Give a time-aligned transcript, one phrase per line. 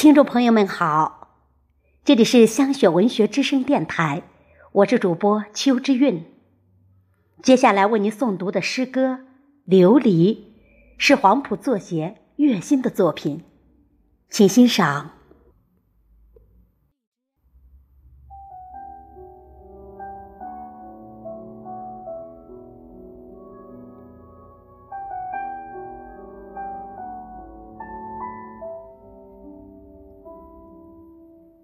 [0.00, 1.28] 听众朋友们好，
[2.06, 4.22] 这里是香雪文学之声电台，
[4.72, 6.24] 我是主播邱之韵。
[7.42, 9.20] 接下来为您诵读的诗歌
[9.70, 10.34] 《琉璃》，
[10.96, 13.44] 是黄埔作协月心的作品，
[14.30, 15.10] 请欣赏。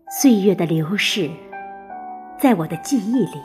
[0.08, 1.28] 岁月的流逝，
[2.38, 3.42] 在我的记忆里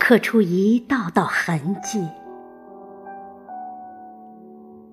[0.00, 2.08] 刻出一道道痕迹。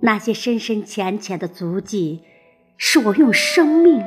[0.01, 2.23] 那些深深浅浅的足迹，
[2.77, 4.03] 是我用生命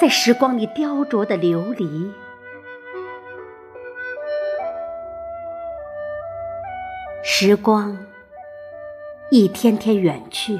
[0.00, 2.10] 在时光里雕琢的琉璃。
[7.22, 7.96] 时光
[9.30, 10.58] 一天天远去，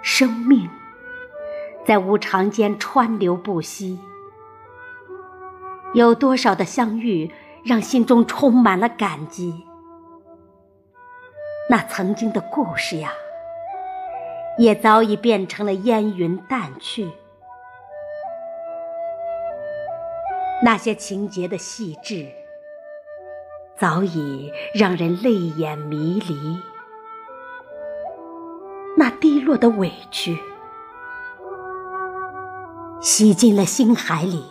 [0.00, 0.70] 生命。
[1.88, 3.98] 在无常间川流不息，
[5.94, 7.32] 有多少的相遇
[7.64, 9.64] 让心中充满了感激？
[11.70, 13.10] 那曾经的故事呀，
[14.58, 17.10] 也早已变成了烟云淡去。
[20.62, 22.26] 那些情节的细致，
[23.78, 26.58] 早已让人泪眼迷离。
[28.98, 30.38] 那低落的委屈。
[33.00, 34.44] 洗进了心海里，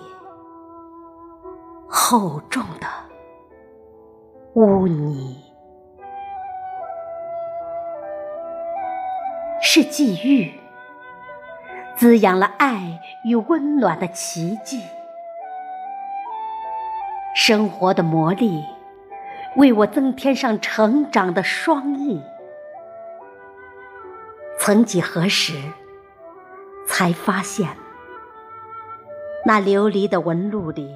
[1.87, 2.87] 厚重的
[4.53, 5.37] 污泥，
[9.61, 10.53] 是际遇，
[11.97, 14.81] 滋养了爱与温暖的奇迹。
[17.35, 18.63] 生活的磨砺，
[19.57, 22.23] 为我增添上成长的双翼。
[24.57, 25.53] 曾几何时，
[26.87, 27.67] 才发现。
[29.45, 30.93] 那琉璃的纹路里，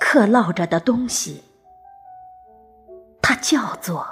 [0.00, 1.44] 刻烙着的东西，
[3.20, 4.04] 它叫做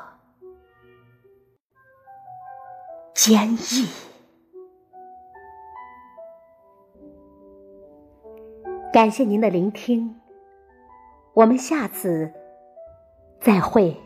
[3.13, 3.89] 坚毅。
[8.93, 10.21] 感谢您的聆听，
[11.35, 12.33] 我们下次
[13.41, 13.97] 再会。